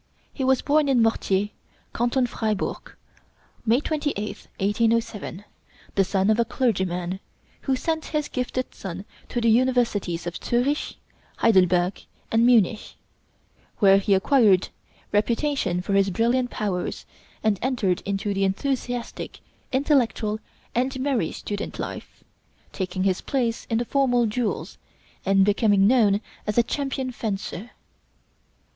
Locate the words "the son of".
5.93-6.39